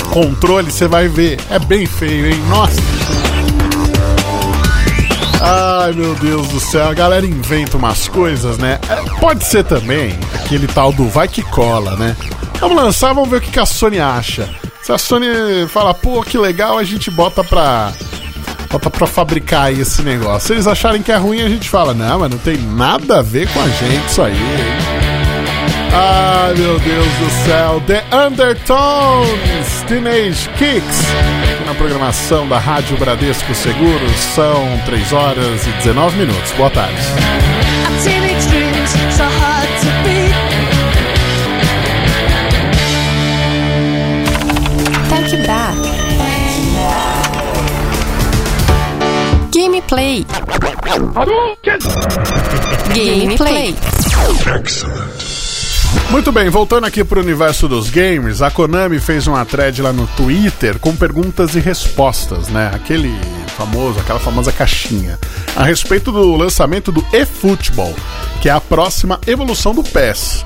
controle, 0.09 0.71
você 0.71 0.89
vai 0.89 1.07
ver, 1.07 1.39
é 1.51 1.59
bem 1.59 1.87
feio, 1.87 2.27
hein? 2.27 2.43
Nossa! 2.49 2.81
Ai 5.41 5.93
meu 5.93 6.15
Deus 6.17 6.49
do 6.49 6.59
céu, 6.59 6.89
a 6.89 6.95
galera 6.95 7.25
inventa 7.25 7.77
umas 7.77 8.09
coisas, 8.09 8.59
né? 8.59 8.81
É, 8.89 8.97
pode 9.21 9.45
ser 9.45 9.65
também 9.65 10.19
aquele 10.35 10.67
tal 10.67 10.93
do 10.93 11.09
vai 11.09 11.29
que 11.29 11.43
cola, 11.43 11.95
né? 11.97 12.17
Vamos 12.61 12.77
lançar, 12.77 13.13
vamos 13.13 13.31
ver 13.31 13.37
o 13.37 13.41
que, 13.41 13.53
que 13.53 13.61
a 13.61 13.67
Sony 13.67 14.01
acha. 14.01 14.49
Se 14.83 14.91
a 14.91 14.99
Sony 14.99 15.27
fala, 15.69 15.95
pô, 15.95 16.23
que 16.23 16.37
legal, 16.37 16.79
a 16.79 16.85
gente 16.85 17.11
bota 17.11 17.45
pra 17.45 17.93
pra 18.69 19.07
fabricar 19.07 19.73
esse 19.73 20.03
negócio. 20.03 20.49
Se 20.49 20.53
eles 20.53 20.67
acharem 20.67 21.03
que 21.03 21.11
é 21.11 21.17
ruim, 21.17 21.41
a 21.41 21.49
gente 21.49 21.69
fala, 21.71 21.95
não, 21.95 22.19
mas 22.21 22.31
não 22.31 22.39
tem 22.39 22.57
nada 22.57 23.19
a 23.19 23.23
ver 23.23 23.49
com 23.49 23.61
a 23.61 23.69
gente 23.69 24.07
isso 24.09 24.23
aí. 24.23 24.37
Ai 25.91 26.55
meu 26.55 26.79
Deus 26.79 27.07
do 27.07 27.31
céu, 27.45 27.83
The 27.87 28.05
Undertones, 28.15 29.85
Teenage 29.87 30.49
Kicks. 30.51 31.03
Na 31.67 31.75
programação 31.75 32.47
da 32.47 32.59
Rádio 32.59 32.97
Bradesco 32.99 33.55
Seguros 33.55 34.17
são 34.35 34.81
3 34.85 35.13
horas 35.13 35.67
e 35.67 35.71
19 35.71 36.17
minutos. 36.19 36.53
Boa 36.53 36.71
tarde. 36.71 37.03
Gameplay. 49.88 50.26
Gameplay. 52.95 53.75
Muito 56.11 56.30
bem, 56.30 56.50
voltando 56.50 56.85
aqui 56.85 57.02
para 57.02 57.18
o 57.18 57.23
universo 57.23 57.66
dos 57.66 57.88
games, 57.88 58.42
a 58.42 58.50
Konami 58.50 58.99
fez 58.99 59.26
uma 59.26 59.42
thread 59.47 59.80
lá 59.80 59.90
no 59.90 60.07
Twitter 60.09 60.78
com 60.78 60.95
perguntas 60.95 61.54
e 61.54 61.61
respostas, 61.61 62.49
né? 62.49 62.71
Aquele 62.75 63.18
famoso, 63.57 63.99
aquela 63.99 64.21
famosa 64.21 64.52
caixinha, 64.52 65.18
a 65.57 65.64
respeito 65.64 66.12
do 66.12 66.37
lançamento 66.37 66.92
do 66.92 67.04
eFootball, 67.11 67.95
que 68.42 68.50
é 68.50 68.52
a 68.52 68.61
próxima 68.61 69.18
evolução 69.26 69.75
do 69.75 69.83
PES. 69.83 70.45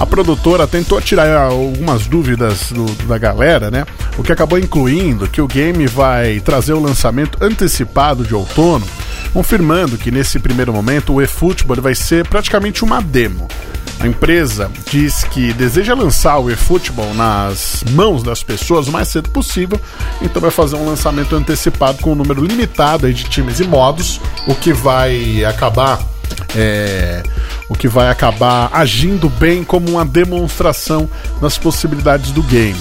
A 0.00 0.06
produtora 0.06 0.66
tentou 0.66 0.98
tirar 0.98 1.36
algumas 1.36 2.06
dúvidas 2.06 2.72
do, 2.72 2.86
da 3.04 3.18
galera, 3.18 3.70
né? 3.70 3.84
O 4.16 4.22
que 4.22 4.32
acabou 4.32 4.58
incluindo 4.58 5.28
que 5.28 5.42
o 5.42 5.46
game 5.46 5.86
vai 5.86 6.40
trazer 6.40 6.72
o 6.72 6.80
lançamento 6.80 7.36
antecipado 7.44 8.24
de 8.24 8.34
outono, 8.34 8.86
confirmando 9.34 9.98
que 9.98 10.10
nesse 10.10 10.38
primeiro 10.38 10.72
momento 10.72 11.12
o 11.12 11.20
eFootball 11.20 11.82
vai 11.82 11.94
ser 11.94 12.26
praticamente 12.26 12.82
uma 12.82 13.02
demo. 13.02 13.46
A 14.00 14.06
empresa 14.06 14.70
diz 14.90 15.22
que 15.24 15.52
deseja 15.52 15.92
lançar 15.92 16.38
o 16.38 16.50
eFootball 16.50 17.12
nas 17.12 17.84
mãos 17.90 18.22
das 18.22 18.42
pessoas 18.42 18.88
o 18.88 18.92
mais 18.92 19.08
cedo 19.08 19.28
possível, 19.28 19.78
então 20.22 20.40
vai 20.40 20.50
fazer 20.50 20.76
um 20.76 20.86
lançamento 20.86 21.36
antecipado 21.36 21.98
com 22.00 22.12
um 22.12 22.14
número 22.14 22.42
limitado 22.42 23.12
de 23.12 23.24
times 23.24 23.60
e 23.60 23.64
modos, 23.64 24.18
o 24.46 24.54
que 24.54 24.72
vai 24.72 25.44
acabar 25.44 26.00
é, 26.56 27.22
o 27.70 27.74
que 27.74 27.86
vai 27.86 28.10
acabar 28.10 28.68
agindo 28.72 29.28
bem 29.28 29.62
como 29.62 29.88
uma 29.90 30.04
demonstração 30.04 31.08
das 31.40 31.56
possibilidades 31.56 32.32
do 32.32 32.42
game. 32.42 32.76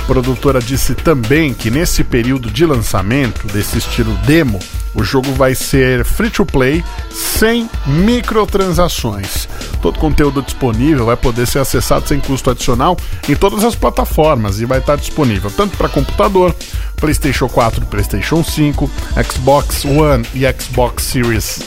A 0.00 0.06
produtora 0.06 0.60
disse 0.60 0.94
também 0.94 1.54
que 1.54 1.70
nesse 1.70 2.04
período 2.04 2.50
de 2.50 2.66
lançamento 2.66 3.46
desse 3.46 3.78
estilo 3.78 4.14
demo, 4.26 4.60
o 4.94 5.02
jogo 5.02 5.32
vai 5.32 5.54
ser 5.54 6.04
free 6.04 6.28
to 6.28 6.44
play, 6.44 6.84
sem 7.10 7.70
microtransações. 7.86 9.48
Todo 9.80 9.98
conteúdo 9.98 10.42
disponível 10.42 11.06
vai 11.06 11.16
poder 11.16 11.46
ser 11.46 11.60
acessado 11.60 12.06
sem 12.06 12.20
custo 12.20 12.50
adicional 12.50 12.98
em 13.26 13.34
todas 13.34 13.64
as 13.64 13.74
plataformas 13.74 14.60
e 14.60 14.66
vai 14.66 14.78
estar 14.78 14.96
disponível 14.96 15.50
tanto 15.50 15.74
para 15.78 15.88
computador, 15.88 16.54
PlayStation 16.96 17.48
4, 17.48 17.86
PlayStation 17.86 18.44
5, 18.44 18.90
Xbox 19.32 19.86
One 19.86 20.26
e 20.34 20.44
Xbox 20.52 21.02
Series 21.02 21.60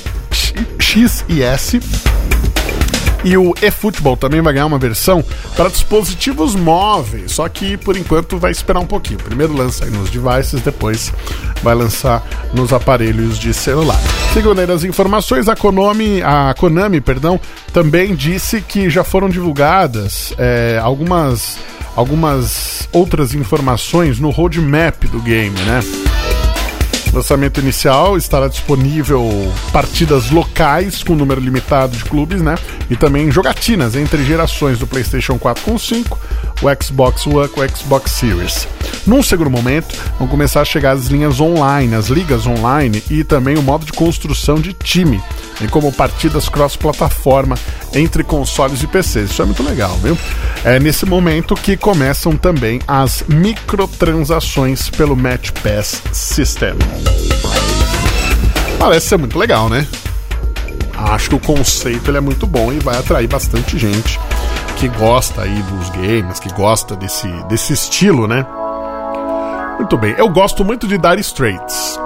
X 0.79 1.25
e 1.27 1.41
S 1.41 1.79
e 3.23 3.37
o 3.37 3.53
eFootball 3.61 4.15
também 4.15 4.41
vai 4.41 4.53
ganhar 4.53 4.65
uma 4.65 4.77
versão 4.77 5.23
para 5.55 5.69
dispositivos 5.69 6.55
móveis, 6.55 7.31
só 7.33 7.47
que 7.49 7.77
por 7.77 7.97
enquanto 7.97 8.37
vai 8.37 8.51
esperar 8.51 8.79
um 8.79 8.85
pouquinho. 8.85 9.19
Primeiro 9.19 9.53
lança 9.53 9.85
aí 9.85 9.91
nos 9.91 10.09
devices, 10.09 10.61
depois 10.61 11.13
vai 11.63 11.75
lançar 11.75 12.23
nos 12.53 12.71
aparelhos 12.71 13.37
de 13.37 13.53
celular. 13.53 13.99
Segundo 14.33 14.59
as 14.59 14.83
informações, 14.83 15.47
a 15.47 15.55
Konami, 15.55 16.21
a 16.21 16.53
Konami, 16.57 17.01
perdão, 17.01 17.39
também 17.73 18.15
disse 18.15 18.61
que 18.61 18.89
já 18.89 19.03
foram 19.03 19.29
divulgadas 19.29 20.33
é, 20.37 20.79
algumas 20.81 21.57
algumas 21.95 22.87
outras 22.91 23.33
informações 23.33 24.19
no 24.19 24.29
roadmap 24.29 25.03
do 25.05 25.19
game, 25.19 25.59
né? 25.61 25.81
Lançamento 27.13 27.59
inicial 27.59 28.17
estará 28.17 28.47
disponível 28.47 29.27
partidas 29.71 30.29
locais 30.29 31.03
com 31.03 31.15
número 31.15 31.41
limitado 31.41 31.95
de 31.97 32.03
clubes, 32.05 32.41
né? 32.41 32.55
E 32.89 32.95
também 32.95 33.31
jogatinas 33.31 33.95
entre 33.95 34.23
gerações 34.23 34.77
do 34.77 34.85
PlayStation 34.85 35.37
4 35.39 35.63
com 35.63 35.77
5, 35.77 36.19
o 36.61 36.83
Xbox 36.83 37.25
One 37.27 37.47
com 37.49 37.61
o 37.61 37.69
Xbox 37.69 38.11
Series. 38.11 38.67
Num 39.05 39.23
segundo 39.23 39.49
momento, 39.49 39.95
vão 40.19 40.27
começar 40.27 40.61
a 40.61 40.65
chegar 40.65 40.91
as 40.91 41.07
linhas 41.07 41.39
online, 41.39 41.95
as 41.95 42.07
ligas 42.07 42.45
online 42.45 43.01
e 43.09 43.23
também 43.23 43.57
o 43.57 43.61
modo 43.61 43.85
de 43.85 43.93
construção 43.93 44.55
de 44.55 44.73
time, 44.73 45.21
bem 45.59 45.69
como 45.69 45.91
partidas 45.93 46.49
cross-plataforma 46.49 47.57
entre 47.93 48.23
consoles 48.23 48.83
e 48.83 48.87
PCs. 48.87 49.31
Isso 49.31 49.41
é 49.41 49.45
muito 49.45 49.63
legal, 49.63 49.95
viu? 49.97 50.17
É 50.63 50.79
nesse 50.79 51.05
momento 51.05 51.55
que 51.55 51.77
começam 51.77 52.35
também 52.35 52.81
as 52.87 53.23
microtransações 53.27 54.89
pelo 54.89 55.15
Match 55.15 55.51
Pass 55.51 56.01
System. 56.11 56.75
Parece 58.77 59.07
ser 59.07 59.17
muito 59.17 59.39
legal, 59.39 59.69
né? 59.69 59.87
Acho 60.93 61.29
que 61.29 61.35
o 61.35 61.39
conceito 61.39 62.09
ele 62.09 62.17
é 62.17 62.21
muito 62.21 62.45
bom 62.45 62.73
e 62.73 62.79
vai 62.79 62.97
atrair 62.97 63.27
bastante 63.27 63.77
gente 63.77 64.19
que 64.77 64.87
gosta 64.89 65.41
aí 65.41 65.61
dos 65.63 65.89
games, 65.89 66.39
que 66.39 66.53
gosta 66.53 66.95
desse, 66.95 67.27
desse 67.45 67.73
estilo, 67.73 68.27
né? 68.27 68.45
Muito 69.77 69.97
bem, 69.97 70.13
eu 70.17 70.29
gosto 70.29 70.63
muito 70.63 70.87
de 70.87 70.97
Dire 70.97 71.19
Straits. 71.19 71.99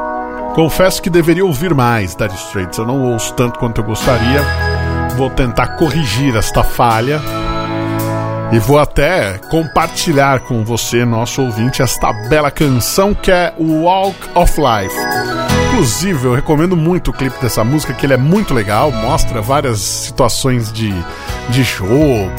Confesso 0.56 1.02
que 1.02 1.10
deveria 1.10 1.46
ouvir 1.46 1.74
mais 1.74 2.16
Dire 2.16 2.34
Straits, 2.34 2.78
eu 2.78 2.86
não 2.86 3.02
ouço 3.12 3.34
tanto 3.34 3.60
quanto 3.60 3.82
eu 3.82 3.86
gostaria. 3.86 4.42
Vou 5.18 5.30
tentar 5.30 5.76
corrigir 5.76 6.36
esta 6.38 6.64
falha 6.64 7.22
e 8.54 8.60
vou 8.60 8.80
até 8.80 9.38
compartilhar 9.50 10.40
com 10.42 10.64
você, 10.64 11.04
nosso 11.04 11.42
ouvinte, 11.42 11.82
esta 11.82 12.14
bela 12.30 12.50
canção 12.50 13.14
que 13.14 13.32
é 13.32 13.54
Walk 13.60 14.18
of 14.34 14.54
Life. 14.60 14.96
Inclusive, 15.68 16.26
eu 16.26 16.34
recomendo 16.36 16.78
muito 16.78 17.12
o 17.12 17.14
clipe 17.14 17.38
dessa 17.42 17.64
música, 17.64 17.94
que 17.94 18.06
ele 18.06 18.14
é 18.14 18.18
muito 18.18 18.54
legal, 18.54 18.92
mostra 18.92 19.42
várias 19.42 19.80
situações 19.80 20.72
de, 20.72 20.94
de 21.50 21.64
jogo, 21.64 22.32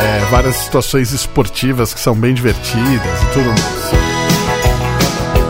é, 0.00 0.24
várias 0.30 0.56
situações 0.56 1.12
esportivas 1.12 1.94
que 1.94 2.00
são 2.00 2.14
bem 2.14 2.34
divertidas 2.34 3.22
e 3.22 3.26
tudo 3.32 3.48
mais. 3.48 4.12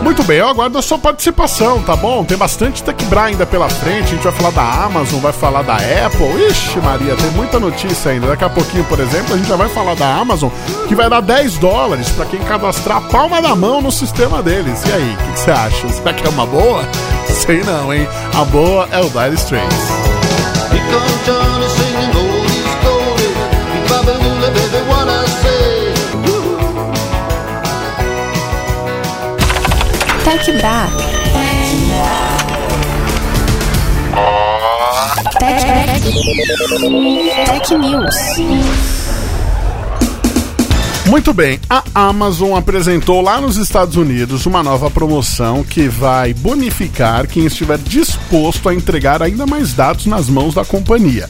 Muito 0.03 0.21
bem, 0.25 0.37
eu 0.37 0.49
aguardo 0.49 0.77
a 0.77 0.81
sua 0.81 0.99
participação, 0.99 1.81
tá 1.81 1.95
bom? 1.95 2.25
Tem 2.25 2.37
bastante 2.37 2.83
Tecbra 2.83 3.23
ainda 3.23 3.45
pela 3.45 3.69
frente. 3.69 4.03
A 4.03 4.15
gente 4.15 4.23
vai 4.23 4.33
falar 4.33 4.51
da 4.51 4.83
Amazon, 4.83 5.19
vai 5.19 5.31
falar 5.31 5.61
da 5.63 5.75
Apple. 5.75 6.45
Ixi, 6.49 6.77
Maria, 6.79 7.15
tem 7.15 7.31
muita 7.31 7.59
notícia 7.59 8.11
ainda. 8.11 8.27
Daqui 8.27 8.43
a 8.43 8.49
pouquinho, 8.49 8.83
por 8.83 8.99
exemplo, 8.99 9.33
a 9.33 9.37
gente 9.37 9.47
já 9.47 9.55
vai 9.55 9.69
falar 9.69 9.95
da 9.95 10.13
Amazon, 10.13 10.51
que 10.87 10.93
vai 10.93 11.09
dar 11.09 11.21
10 11.21 11.57
dólares 11.57 12.09
para 12.11 12.25
quem 12.25 12.41
cadastrar 12.41 12.97
a 12.97 13.01
palma 13.01 13.41
da 13.41 13.55
mão 13.55 13.81
no 13.81 13.91
sistema 13.91 14.43
deles. 14.43 14.83
E 14.85 14.91
aí, 14.91 15.13
o 15.13 15.31
que 15.31 15.39
você 15.39 15.51
acha? 15.51 15.89
Será 15.89 16.13
que 16.13 16.27
é 16.27 16.29
uma 16.29 16.45
boa? 16.45 16.83
Sei 17.27 17.63
não, 17.63 17.93
hein? 17.93 18.07
A 18.35 18.43
boa 18.45 18.87
é 18.91 18.99
o 18.99 19.09
Dire 19.09 19.35
Straits. 19.35 20.02
Tech 30.23 30.51
Bra. 30.57 30.87
Tech, 35.39 35.65
Tech 37.45 37.77
News. 37.77 38.15
Muito 41.05 41.33
bem, 41.33 41.59
a 41.69 41.83
Amazon 41.95 42.57
apresentou 42.57 43.21
lá 43.21 43.39
nos 43.39 43.55
Estados 43.55 43.95
Unidos 43.95 44.45
uma 44.45 44.61
nova 44.61 44.89
promoção 44.89 45.63
que 45.63 45.87
vai 45.87 46.33
bonificar 46.33 47.27
quem 47.27 47.45
estiver 47.45 47.77
disposto 47.77 48.67
a 48.67 48.73
entregar 48.73 49.21
ainda 49.21 49.45
mais 49.45 49.73
dados 49.73 50.05
nas 50.05 50.27
mãos 50.27 50.53
da 50.53 50.65
companhia. 50.65 51.29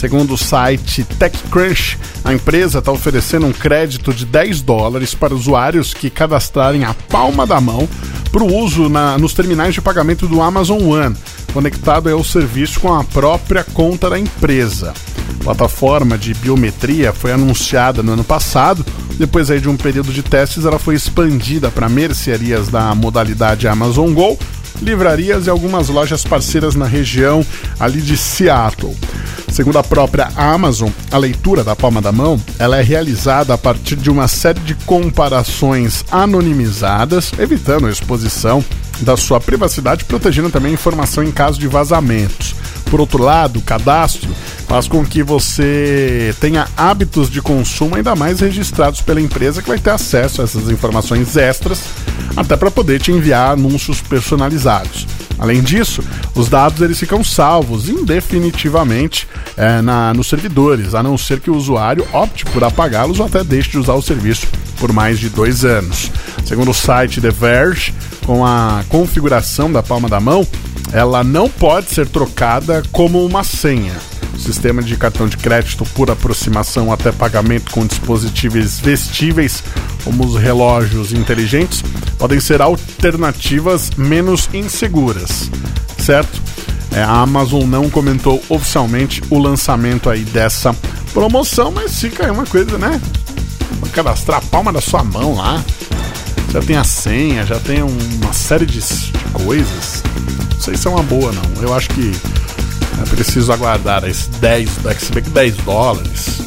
Segundo 0.00 0.32
o 0.32 0.38
site 0.38 1.04
TechCrunch, 1.04 1.98
a 2.24 2.32
empresa 2.32 2.78
está 2.78 2.90
oferecendo 2.90 3.44
um 3.44 3.52
crédito 3.52 4.14
de 4.14 4.24
10 4.24 4.62
dólares 4.62 5.14
para 5.14 5.34
usuários 5.34 5.92
que 5.92 6.08
cadastrarem 6.08 6.84
a 6.84 6.94
palma 6.94 7.46
da 7.46 7.60
mão 7.60 7.86
para 8.32 8.42
o 8.42 8.50
uso 8.50 8.88
na, 8.88 9.18
nos 9.18 9.34
terminais 9.34 9.74
de 9.74 9.82
pagamento 9.82 10.26
do 10.26 10.40
Amazon 10.40 10.80
One, 10.80 11.14
conectado 11.52 12.08
ao 12.08 12.24
serviço 12.24 12.80
com 12.80 12.94
a 12.94 13.04
própria 13.04 13.62
conta 13.62 14.08
da 14.08 14.18
empresa. 14.18 14.94
A 15.40 15.44
plataforma 15.44 16.16
de 16.16 16.32
biometria 16.32 17.12
foi 17.12 17.32
anunciada 17.32 18.02
no 18.02 18.12
ano 18.12 18.24
passado. 18.24 18.82
Depois 19.18 19.50
aí 19.50 19.60
de 19.60 19.68
um 19.68 19.76
período 19.76 20.14
de 20.14 20.22
testes, 20.22 20.64
ela 20.64 20.78
foi 20.78 20.94
expandida 20.94 21.70
para 21.70 21.90
mercearias 21.90 22.68
da 22.68 22.94
modalidade 22.94 23.68
Amazon 23.68 24.14
Go, 24.14 24.38
livrarias 24.80 25.46
e 25.46 25.50
algumas 25.50 25.90
lojas 25.90 26.24
parceiras 26.24 26.74
na 26.74 26.86
região 26.86 27.44
ali 27.78 28.00
de 28.00 28.16
Seattle. 28.16 28.96
Segundo 29.50 29.78
a 29.78 29.82
própria 29.82 30.28
Amazon, 30.36 30.90
a 31.10 31.18
leitura 31.18 31.64
da 31.64 31.74
palma 31.74 32.00
da 32.00 32.12
mão 32.12 32.40
ela 32.58 32.78
é 32.78 32.82
realizada 32.82 33.52
a 33.52 33.58
partir 33.58 33.96
de 33.96 34.08
uma 34.10 34.28
série 34.28 34.60
de 34.60 34.74
comparações 34.74 36.04
anonimizadas, 36.10 37.32
evitando 37.38 37.86
a 37.86 37.90
exposição 37.90 38.64
da 39.00 39.16
sua 39.16 39.40
privacidade, 39.40 40.04
protegendo 40.04 40.50
também 40.50 40.70
a 40.70 40.74
informação 40.74 41.24
em 41.24 41.32
caso 41.32 41.58
de 41.58 41.66
vazamentos. 41.66 42.54
Por 42.90 43.00
outro 43.00 43.22
lado, 43.22 43.58
o 43.58 43.62
cadastro 43.62 44.30
faz 44.66 44.88
com 44.88 45.04
que 45.04 45.22
você 45.22 46.34
tenha 46.40 46.66
hábitos 46.76 47.30
de 47.30 47.40
consumo 47.40 47.94
ainda 47.94 48.16
mais 48.16 48.40
registrados 48.40 49.00
pela 49.00 49.20
empresa 49.20 49.62
que 49.62 49.68
vai 49.68 49.78
ter 49.78 49.90
acesso 49.90 50.40
a 50.40 50.44
essas 50.44 50.68
informações 50.68 51.36
extras, 51.36 51.84
até 52.36 52.56
para 52.56 52.70
poder 52.70 53.00
te 53.00 53.12
enviar 53.12 53.52
anúncios 53.52 54.00
personalizados. 54.00 55.06
Além 55.38 55.62
disso, 55.62 56.02
os 56.34 56.48
dados 56.48 56.80
eles 56.82 56.98
ficam 56.98 57.24
salvos 57.24 57.88
indefinitivamente 57.88 59.26
é, 59.56 59.80
na, 59.80 60.12
nos 60.12 60.28
servidores, 60.28 60.94
a 60.94 61.02
não 61.02 61.16
ser 61.16 61.40
que 61.40 61.50
o 61.50 61.56
usuário 61.56 62.06
opte 62.12 62.44
por 62.46 62.62
apagá-los 62.62 63.20
ou 63.20 63.26
até 63.26 63.42
deixe 63.42 63.70
de 63.70 63.78
usar 63.78 63.94
o 63.94 64.02
serviço 64.02 64.46
por 64.78 64.92
mais 64.92 65.18
de 65.18 65.28
dois 65.28 65.64
anos. 65.64 66.10
Segundo 66.44 66.70
o 66.70 66.74
site 66.74 67.20
The 67.20 67.30
Verge, 67.30 67.94
com 68.26 68.44
a 68.44 68.84
configuração 68.88 69.72
da 69.72 69.82
palma 69.82 70.08
da 70.08 70.20
mão, 70.20 70.46
ela 70.92 71.22
não 71.22 71.48
pode 71.48 71.90
ser 71.90 72.06
trocada 72.06 72.82
como 72.90 73.24
uma 73.24 73.44
senha. 73.44 74.09
Sistema 74.40 74.82
de 74.82 74.96
cartão 74.96 75.28
de 75.28 75.36
crédito 75.36 75.84
por 75.94 76.10
aproximação 76.10 76.92
até 76.92 77.12
pagamento 77.12 77.70
com 77.70 77.86
dispositivos 77.86 78.80
vestíveis, 78.80 79.62
como 80.04 80.24
os 80.24 80.36
relógios 80.40 81.12
inteligentes, 81.12 81.82
podem 82.18 82.40
ser 82.40 82.60
alternativas 82.60 83.90
menos 83.96 84.48
inseguras, 84.52 85.50
certo? 85.98 86.40
É, 86.92 87.02
a 87.02 87.20
Amazon 87.20 87.64
não 87.64 87.88
comentou 87.88 88.42
oficialmente 88.48 89.22
o 89.30 89.38
lançamento 89.38 90.10
aí 90.10 90.24
dessa 90.24 90.74
promoção, 91.12 91.70
mas 91.70 92.00
fica 92.00 92.24
aí 92.24 92.30
uma 92.30 92.46
coisa, 92.46 92.76
né? 92.78 93.00
Cadastrar 93.92 94.38
a 94.38 94.42
palma 94.42 94.72
da 94.72 94.80
sua 94.80 95.02
mão 95.02 95.34
lá. 95.34 95.62
Já 96.52 96.60
tem 96.60 96.76
a 96.76 96.84
senha, 96.84 97.46
já 97.46 97.58
tem 97.60 97.82
uma 97.82 98.32
série 98.32 98.66
de, 98.66 98.80
de 98.80 99.24
coisas. 99.32 100.02
Não 100.54 100.60
sei 100.60 100.76
se 100.76 100.86
é 100.86 100.90
uma 100.90 101.02
boa, 101.02 101.32
não. 101.32 101.62
Eu 101.62 101.72
acho 101.74 101.88
que 101.90 102.12
preciso 103.10 103.52
aguardar 103.52 104.04
esses 104.04 104.26
10, 104.26 104.70
se 104.98 105.12
bem 105.12 105.22
que 105.22 105.30
10 105.30 105.56
dólares. 105.58 106.40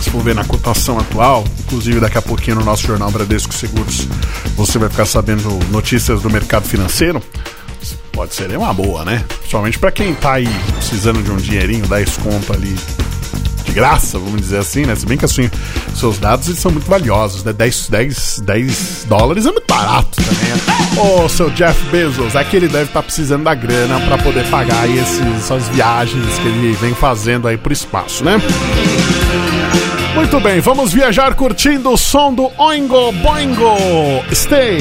Se 0.00 0.10
for 0.10 0.22
ver 0.22 0.34
na 0.34 0.44
cotação 0.44 0.98
atual, 0.98 1.44
inclusive 1.60 2.00
daqui 2.00 2.18
a 2.18 2.22
pouquinho 2.22 2.56
no 2.56 2.64
nosso 2.64 2.86
jornal 2.86 3.10
Bradesco 3.10 3.52
Seguros, 3.54 4.06
você 4.56 4.78
vai 4.78 4.88
ficar 4.88 5.06
sabendo 5.06 5.48
notícias 5.70 6.22
do 6.22 6.30
mercado 6.30 6.66
financeiro 6.66 7.22
pode 8.14 8.34
ser 8.34 8.56
uma 8.56 8.72
boa, 8.72 9.04
né? 9.04 9.24
Principalmente 9.38 9.78
para 9.78 9.90
quem 9.90 10.14
tá 10.14 10.34
aí 10.34 10.48
precisando 10.76 11.22
de 11.22 11.30
um 11.30 11.36
dinheirinho, 11.36 11.86
10 11.86 12.16
conto 12.18 12.52
ali 12.52 12.74
graça, 13.74 14.18
vamos 14.18 14.40
dizer 14.40 14.58
assim, 14.58 14.86
né? 14.86 14.94
Se 14.94 15.04
bem 15.04 15.18
que 15.18 15.24
assim, 15.24 15.50
seus 15.94 16.18
dados 16.18 16.46
eles 16.46 16.60
são 16.60 16.70
muito 16.70 16.88
valiosos, 16.88 17.42
né? 17.42 17.52
10, 17.52 17.88
10, 17.88 18.42
10 18.44 19.06
dólares 19.08 19.44
é 19.44 19.50
muito 19.50 19.66
barato 19.66 20.16
também. 20.16 20.48
Né? 20.48 21.24
Ô, 21.24 21.28
seu 21.28 21.50
Jeff 21.50 21.78
Bezos, 21.90 22.34
é 22.34 22.44
que 22.44 22.56
ele 22.56 22.68
deve 22.68 22.84
estar 22.84 23.00
tá 23.00 23.02
precisando 23.02 23.42
da 23.42 23.54
grana 23.54 24.00
para 24.00 24.16
poder 24.18 24.48
pagar 24.48 24.84
aí 24.84 24.98
esses, 24.98 25.20
essas 25.36 25.68
viagens 25.68 26.38
que 26.38 26.46
ele 26.46 26.72
vem 26.74 26.94
fazendo 26.94 27.48
aí 27.48 27.56
pro 27.56 27.72
espaço, 27.72 28.24
né? 28.24 28.40
Muito 30.14 30.38
bem, 30.38 30.60
vamos 30.60 30.92
viajar 30.92 31.34
curtindo 31.34 31.90
o 31.90 31.96
som 31.98 32.32
do 32.32 32.50
Oingo 32.56 33.10
Boingo. 33.12 33.76
Stay! 34.32 34.78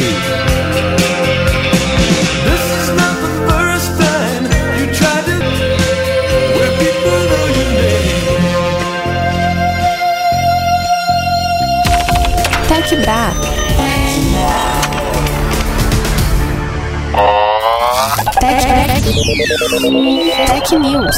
Quebrar. 13.03 13.33
Tech, 18.39 18.65
Tech 20.47 20.77
News. 20.77 21.17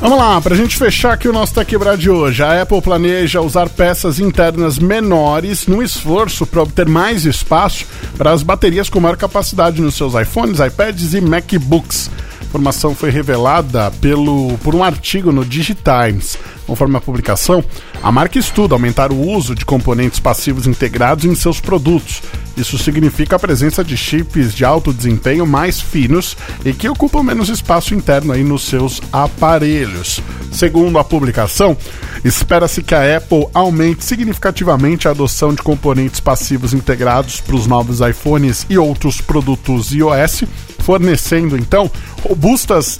Vamos 0.00 0.18
lá, 0.18 0.40
para 0.40 0.54
a 0.54 0.56
gente 0.56 0.76
fechar 0.78 1.12
aqui 1.12 1.28
o 1.28 1.32
nosso 1.32 1.52
Tech 1.52 1.66
Quebrar 1.66 1.96
de 1.96 2.08
hoje. 2.08 2.42
A 2.42 2.62
Apple 2.62 2.80
planeja 2.80 3.40
usar 3.40 3.68
peças 3.68 4.18
internas 4.18 4.78
menores 4.78 5.66
no 5.66 5.82
esforço 5.82 6.46
para 6.46 6.62
obter 6.62 6.88
mais 6.88 7.26
espaço 7.26 7.84
para 8.16 8.30
as 8.30 8.42
baterias 8.42 8.88
com 8.88 8.98
maior 8.98 9.16
capacidade 9.16 9.82
nos 9.82 9.96
seus 9.96 10.14
iPhones, 10.14 10.58
iPads 10.60 11.12
e 11.12 11.20
MacBooks. 11.20 12.10
Informação 12.50 12.96
foi 12.96 13.10
revelada 13.10 13.92
pelo, 14.00 14.58
por 14.58 14.74
um 14.74 14.82
artigo 14.82 15.30
no 15.30 15.44
Digitimes. 15.44 16.36
Conforme 16.66 16.96
a 16.96 17.00
publicação, 17.00 17.64
a 18.02 18.10
marca 18.10 18.40
estuda 18.40 18.74
aumentar 18.74 19.12
o 19.12 19.20
uso 19.20 19.54
de 19.54 19.64
componentes 19.64 20.18
passivos 20.18 20.66
integrados 20.66 21.24
em 21.24 21.32
seus 21.36 21.60
produtos. 21.60 22.20
Isso 22.56 22.76
significa 22.76 23.36
a 23.36 23.38
presença 23.38 23.84
de 23.84 23.96
chips 23.96 24.52
de 24.52 24.64
alto 24.64 24.92
desempenho 24.92 25.46
mais 25.46 25.80
finos 25.80 26.36
e 26.64 26.72
que 26.72 26.88
ocupam 26.88 27.22
menos 27.22 27.48
espaço 27.48 27.94
interno 27.94 28.32
aí 28.32 28.42
nos 28.42 28.62
seus 28.62 29.00
aparelhos. 29.12 30.20
Segundo 30.50 30.98
a 30.98 31.04
publicação, 31.04 31.76
espera-se 32.24 32.82
que 32.82 32.96
a 32.96 33.16
Apple 33.16 33.46
aumente 33.54 34.04
significativamente 34.04 35.06
a 35.06 35.12
adoção 35.12 35.54
de 35.54 35.62
componentes 35.62 36.18
passivos 36.18 36.74
integrados 36.74 37.40
para 37.40 37.54
os 37.54 37.68
novos 37.68 38.00
iPhones 38.00 38.66
e 38.68 38.76
outros 38.76 39.20
produtos 39.20 39.92
iOS, 39.92 40.42
fornecendo 40.90 41.56
então 41.56 41.88
robustas 42.20 42.98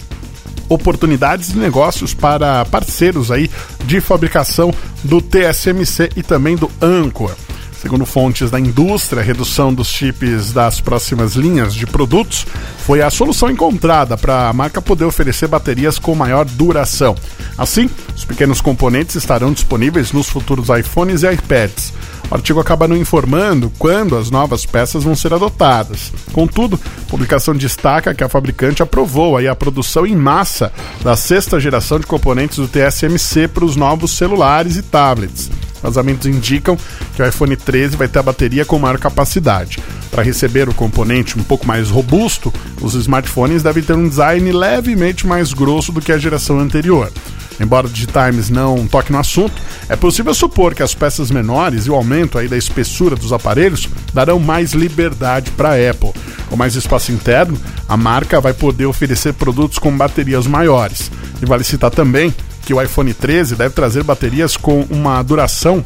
oportunidades 0.69 1.51
de 1.51 1.59
negócios 1.59 2.13
para 2.13 2.63
parceiros 2.63 3.29
aí 3.29 3.51
de 3.83 3.99
fabricação 3.99 4.73
do 5.03 5.21
TSMC 5.21 6.11
e 6.15 6.23
também 6.23 6.55
do 6.55 6.71
Anchor. 6.81 7.35
Segundo 7.81 8.05
fontes 8.05 8.49
da 8.49 8.57
indústria, 8.57 9.21
a 9.21 9.25
redução 9.25 9.73
dos 9.73 9.89
chips 9.89 10.53
das 10.53 10.79
próximas 10.79 11.33
linhas 11.33 11.73
de 11.73 11.85
produtos 11.85 12.47
foi 12.85 13.01
a 13.01 13.09
solução 13.09 13.51
encontrada 13.51 14.15
para 14.15 14.47
a 14.47 14.53
marca 14.53 14.81
poder 14.81 15.03
oferecer 15.03 15.47
baterias 15.47 15.99
com 15.99 16.15
maior 16.15 16.45
duração. 16.45 17.13
Assim, 17.57 17.89
os 18.15 18.23
pequenos 18.23 18.61
componentes 18.61 19.15
estarão 19.15 19.51
disponíveis 19.51 20.13
nos 20.13 20.29
futuros 20.29 20.69
iPhones 20.69 21.23
e 21.23 21.33
iPads. 21.33 21.91
O 22.31 22.35
artigo 22.35 22.61
acaba 22.61 22.87
não 22.87 22.95
informando 22.95 23.69
quando 23.77 24.15
as 24.15 24.31
novas 24.31 24.65
peças 24.65 25.03
vão 25.03 25.13
ser 25.13 25.33
adotadas. 25.33 26.13
Contudo, 26.31 26.79
a 27.05 27.09
publicação 27.09 27.53
destaca 27.53 28.15
que 28.15 28.23
a 28.23 28.29
fabricante 28.29 28.81
aprovou 28.81 29.37
a 29.37 29.53
produção 29.53 30.07
em 30.07 30.15
massa 30.15 30.71
da 31.03 31.17
sexta 31.17 31.59
geração 31.59 31.99
de 31.99 32.07
componentes 32.07 32.55
do 32.55 32.69
TSMC 32.69 33.49
para 33.49 33.65
os 33.65 33.75
novos 33.75 34.11
celulares 34.11 34.77
e 34.77 34.81
tablets. 34.81 35.51
Vazamentos 35.83 36.25
indicam 36.25 36.77
que 37.15 37.21
o 37.21 37.27
iPhone 37.27 37.57
13 37.57 37.97
vai 37.97 38.07
ter 38.07 38.19
a 38.19 38.23
bateria 38.23 38.63
com 38.63 38.79
maior 38.79 38.97
capacidade. 38.97 39.79
Para 40.09 40.23
receber 40.23 40.69
o 40.69 40.73
componente 40.73 41.37
um 41.37 41.43
pouco 41.43 41.67
mais 41.67 41.89
robusto, 41.89 42.53
os 42.81 42.93
smartphones 42.93 43.61
devem 43.61 43.83
ter 43.83 43.93
um 43.93 44.07
design 44.07 44.49
levemente 44.53 45.27
mais 45.27 45.51
grosso 45.51 45.91
do 45.91 45.99
que 45.99 46.13
a 46.13 46.17
geração 46.17 46.59
anterior. 46.59 47.11
Embora 47.59 47.87
o 47.87 47.89
Digitimes 47.89 48.49
não 48.49 48.87
toque 48.87 49.11
no 49.11 49.19
assunto, 49.19 49.53
é 49.87 49.95
possível 49.95 50.33
supor 50.33 50.73
que 50.73 50.83
as 50.83 50.95
peças 50.95 51.29
menores 51.29 51.85
e 51.85 51.91
o 51.91 51.95
aumento 51.95 52.37
aí 52.37 52.47
da 52.47 52.57
espessura 52.57 53.15
dos 53.15 53.33
aparelhos 53.33 53.87
darão 54.13 54.39
mais 54.39 54.73
liberdade 54.73 55.51
para 55.51 55.69
a 55.69 55.89
Apple. 55.89 56.11
Com 56.49 56.55
mais 56.55 56.75
espaço 56.75 57.11
interno, 57.11 57.57
a 57.87 57.95
marca 57.95 58.41
vai 58.41 58.53
poder 58.53 58.85
oferecer 58.85 59.33
produtos 59.33 59.79
com 59.79 59.95
baterias 59.95 60.47
maiores. 60.47 61.11
E 61.41 61.45
vale 61.45 61.63
citar 61.63 61.91
também 61.91 62.33
que 62.65 62.73
o 62.73 62.81
iPhone 62.81 63.13
13 63.13 63.55
deve 63.55 63.73
trazer 63.73 64.03
baterias 64.03 64.55
com 64.55 64.85
uma 64.89 65.21
duração 65.23 65.83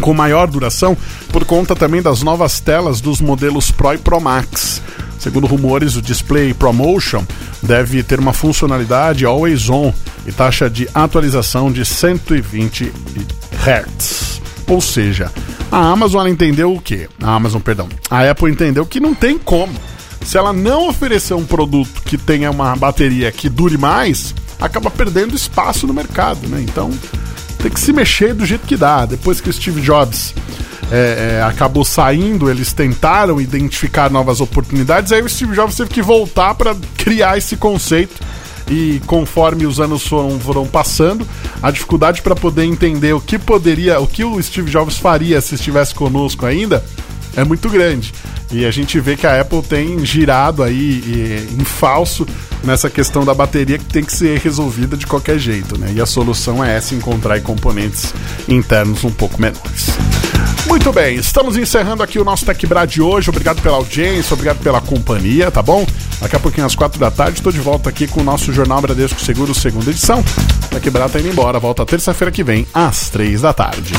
com 0.00 0.14
maior 0.14 0.46
duração 0.46 0.96
por 1.32 1.44
conta 1.44 1.76
também 1.76 2.02
das 2.02 2.22
novas 2.22 2.60
telas 2.60 3.00
dos 3.00 3.20
modelos 3.20 3.70
Pro 3.70 3.94
e 3.94 3.98
Pro 3.98 4.20
Max. 4.20 4.82
Segundo 5.18 5.46
rumores, 5.46 5.96
o 5.96 6.02
Display 6.02 6.54
Promotion 6.54 7.24
deve 7.62 8.02
ter 8.02 8.18
uma 8.18 8.32
funcionalidade 8.32 9.26
Always 9.26 9.68
On 9.68 9.92
e 10.26 10.32
taxa 10.32 10.70
de 10.70 10.88
atualização 10.94 11.70
de 11.70 11.84
120 11.84 12.90
Hz. 13.52 14.40
Ou 14.66 14.80
seja, 14.80 15.30
a 15.70 15.90
Amazon 15.90 16.26
entendeu 16.26 16.74
o 16.74 16.80
quê? 16.80 17.08
A 17.22 17.34
Amazon, 17.34 17.60
perdão. 17.60 17.88
A 18.10 18.28
Apple 18.30 18.50
entendeu 18.50 18.86
que 18.86 18.98
não 18.98 19.14
tem 19.14 19.36
como. 19.36 19.74
Se 20.24 20.38
ela 20.38 20.52
não 20.52 20.88
oferecer 20.88 21.34
um 21.34 21.44
produto 21.44 22.02
que 22.02 22.16
tenha 22.16 22.50
uma 22.50 22.74
bateria 22.74 23.30
que 23.30 23.48
dure 23.48 23.76
mais, 23.76 24.34
acaba 24.60 24.90
perdendo 24.90 25.34
espaço 25.34 25.86
no 25.86 25.94
mercado, 25.94 26.46
né? 26.48 26.60
Então, 26.62 26.90
tem 27.62 27.70
que 27.70 27.80
se 27.80 27.92
mexer 27.92 28.34
do 28.34 28.44
jeito 28.44 28.66
que 28.66 28.76
dá. 28.76 29.06
Depois 29.06 29.40
que 29.40 29.48
o 29.48 29.52
Steve 29.52 29.80
Jobs 29.80 30.34
é, 30.90 31.38
é, 31.38 31.42
acabou 31.42 31.84
saindo, 31.84 32.50
eles 32.50 32.72
tentaram 32.72 33.40
identificar 33.40 34.10
novas 34.10 34.40
oportunidades, 34.40 35.12
aí 35.12 35.22
o 35.22 35.28
Steve 35.28 35.54
Jobs 35.54 35.76
teve 35.76 35.90
que 35.90 36.02
voltar 36.02 36.54
para 36.54 36.74
criar 36.96 37.38
esse 37.38 37.56
conceito. 37.56 38.20
E 38.68 39.00
conforme 39.06 39.66
os 39.66 39.80
anos 39.80 40.06
foram, 40.06 40.38
foram 40.38 40.64
passando, 40.64 41.26
a 41.60 41.72
dificuldade 41.72 42.22
para 42.22 42.36
poder 42.36 42.64
entender 42.64 43.12
o 43.12 43.20
que 43.20 43.36
poderia, 43.36 43.98
o 43.98 44.06
que 44.06 44.24
o 44.24 44.40
Steve 44.40 44.70
Jobs 44.70 44.96
faria 44.96 45.40
se 45.40 45.56
estivesse 45.56 45.92
conosco 45.92 46.46
ainda, 46.46 46.84
é 47.36 47.42
muito 47.42 47.68
grande. 47.68 48.12
E 48.52 48.64
a 48.66 48.70
gente 48.70 48.98
vê 48.98 49.16
que 49.16 49.26
a 49.26 49.40
Apple 49.40 49.62
tem 49.62 50.04
girado 50.04 50.62
aí 50.62 51.02
e, 51.06 51.48
em 51.58 51.64
falso 51.64 52.26
nessa 52.64 52.90
questão 52.90 53.24
da 53.24 53.32
bateria 53.32 53.78
que 53.78 53.84
tem 53.84 54.04
que 54.04 54.12
ser 54.12 54.38
resolvida 54.38 54.96
de 54.96 55.06
qualquer 55.06 55.38
jeito, 55.38 55.78
né? 55.78 55.92
E 55.94 56.00
a 56.00 56.06
solução 56.06 56.62
é 56.62 56.76
essa, 56.76 56.94
encontrar 56.94 57.40
componentes 57.40 58.12
internos 58.48 59.04
um 59.04 59.10
pouco 59.10 59.40
menores. 59.40 59.90
Muito 60.66 60.92
bem, 60.92 61.16
estamos 61.16 61.56
encerrando 61.56 62.02
aqui 62.02 62.18
o 62.18 62.24
nosso 62.24 62.44
TecBra 62.44 62.86
de 62.86 63.00
hoje. 63.00 63.30
Obrigado 63.30 63.62
pela 63.62 63.76
audiência, 63.76 64.34
obrigado 64.34 64.58
pela 64.58 64.80
companhia, 64.80 65.50
tá 65.50 65.62
bom? 65.62 65.86
Daqui 66.20 66.36
a 66.36 66.40
pouquinho 66.40 66.66
às 66.66 66.74
quatro 66.74 67.00
da 67.00 67.10
tarde 67.10 67.38
estou 67.38 67.50
de 67.50 67.60
volta 67.60 67.88
aqui 67.88 68.06
com 68.06 68.20
o 68.20 68.24
nosso 68.24 68.52
Jornal 68.52 68.80
Bradesco 68.80 69.20
Seguro, 69.20 69.54
segunda 69.54 69.90
edição. 69.90 70.22
TecBra 70.70 71.08
tá 71.08 71.18
indo 71.18 71.28
embora, 71.28 71.58
volta 71.58 71.84
terça-feira 71.86 72.30
que 72.30 72.44
vem, 72.44 72.66
às 72.74 73.08
três 73.08 73.40
da 73.40 73.52
tarde. 73.52 73.94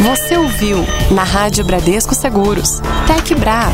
Você 0.00 0.36
ouviu 0.36 0.78
na 1.10 1.22
Rádio 1.22 1.64
Bradesco 1.64 2.14
Seguros, 2.14 2.80
TecBra. 3.06 3.70